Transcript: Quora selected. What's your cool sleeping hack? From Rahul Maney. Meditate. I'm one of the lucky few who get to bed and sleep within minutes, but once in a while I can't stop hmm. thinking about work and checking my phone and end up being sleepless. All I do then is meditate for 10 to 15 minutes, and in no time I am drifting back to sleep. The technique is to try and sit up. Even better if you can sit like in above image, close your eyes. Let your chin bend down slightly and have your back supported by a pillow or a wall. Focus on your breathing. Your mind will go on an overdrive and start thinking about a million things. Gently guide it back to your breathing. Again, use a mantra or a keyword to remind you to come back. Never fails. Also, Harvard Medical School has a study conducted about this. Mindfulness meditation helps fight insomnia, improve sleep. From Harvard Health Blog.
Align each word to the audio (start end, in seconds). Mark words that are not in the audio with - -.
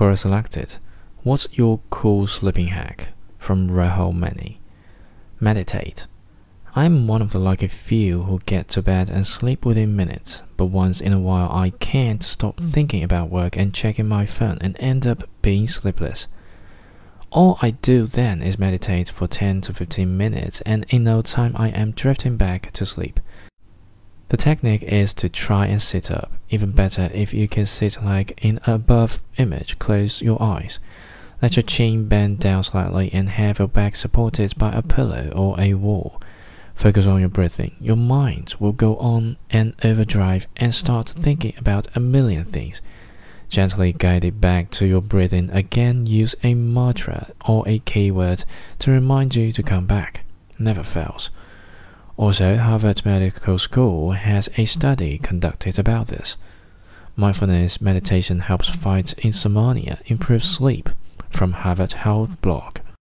Quora 0.00 0.16
selected. 0.16 0.78
What's 1.24 1.46
your 1.52 1.80
cool 1.90 2.26
sleeping 2.26 2.68
hack? 2.68 3.08
From 3.38 3.68
Rahul 3.68 4.16
Maney. 4.16 4.58
Meditate. 5.38 6.06
I'm 6.74 7.06
one 7.06 7.20
of 7.20 7.32
the 7.32 7.38
lucky 7.38 7.68
few 7.68 8.22
who 8.22 8.38
get 8.46 8.68
to 8.68 8.80
bed 8.80 9.10
and 9.10 9.26
sleep 9.26 9.66
within 9.66 9.94
minutes, 9.94 10.40
but 10.56 10.72
once 10.72 11.02
in 11.02 11.12
a 11.12 11.20
while 11.20 11.50
I 11.52 11.74
can't 11.80 12.22
stop 12.22 12.58
hmm. 12.58 12.64
thinking 12.64 13.02
about 13.02 13.28
work 13.28 13.58
and 13.58 13.74
checking 13.74 14.08
my 14.08 14.24
phone 14.24 14.56
and 14.62 14.74
end 14.80 15.06
up 15.06 15.28
being 15.42 15.68
sleepless. 15.68 16.28
All 17.30 17.58
I 17.60 17.72
do 17.72 18.06
then 18.06 18.40
is 18.40 18.58
meditate 18.58 19.10
for 19.10 19.26
10 19.26 19.60
to 19.60 19.74
15 19.74 20.16
minutes, 20.16 20.62
and 20.62 20.86
in 20.88 21.04
no 21.04 21.20
time 21.20 21.52
I 21.56 21.68
am 21.68 21.90
drifting 21.90 22.38
back 22.38 22.72
to 22.72 22.86
sleep. 22.86 23.20
The 24.30 24.38
technique 24.38 24.82
is 24.82 25.12
to 25.12 25.28
try 25.28 25.66
and 25.66 25.82
sit 25.82 26.10
up. 26.10 26.32
Even 26.50 26.72
better 26.72 27.10
if 27.14 27.32
you 27.32 27.48
can 27.48 27.64
sit 27.64 28.02
like 28.02 28.38
in 28.42 28.60
above 28.66 29.22
image, 29.38 29.78
close 29.78 30.20
your 30.20 30.42
eyes. 30.42 30.78
Let 31.40 31.56
your 31.56 31.62
chin 31.62 32.06
bend 32.06 32.40
down 32.40 32.64
slightly 32.64 33.10
and 33.12 33.30
have 33.30 33.60
your 33.60 33.68
back 33.68 33.96
supported 33.96 34.58
by 34.58 34.72
a 34.72 34.82
pillow 34.82 35.32
or 35.34 35.58
a 35.58 35.74
wall. 35.74 36.20
Focus 36.74 37.06
on 37.06 37.20
your 37.20 37.28
breathing. 37.28 37.76
Your 37.80 37.96
mind 37.96 38.54
will 38.58 38.72
go 38.72 38.96
on 38.96 39.36
an 39.50 39.74
overdrive 39.84 40.46
and 40.56 40.74
start 40.74 41.08
thinking 41.08 41.54
about 41.56 41.86
a 41.94 42.00
million 42.00 42.44
things. 42.44 42.80
Gently 43.48 43.92
guide 43.92 44.24
it 44.24 44.40
back 44.40 44.70
to 44.72 44.86
your 44.86 45.00
breathing. 45.00 45.50
Again, 45.50 46.06
use 46.06 46.34
a 46.42 46.54
mantra 46.54 47.32
or 47.46 47.66
a 47.66 47.80
keyword 47.80 48.44
to 48.78 48.90
remind 48.90 49.34
you 49.34 49.52
to 49.52 49.62
come 49.62 49.86
back. 49.86 50.24
Never 50.58 50.82
fails. 50.82 51.30
Also, 52.20 52.58
Harvard 52.58 53.02
Medical 53.06 53.58
School 53.58 54.12
has 54.12 54.50
a 54.58 54.66
study 54.66 55.16
conducted 55.16 55.78
about 55.78 56.08
this. 56.08 56.36
Mindfulness 57.16 57.80
meditation 57.80 58.40
helps 58.40 58.68
fight 58.68 59.14
insomnia, 59.24 60.02
improve 60.04 60.44
sleep. 60.44 60.90
From 61.30 61.52
Harvard 61.52 61.94
Health 61.94 62.38
Blog. 62.42 62.79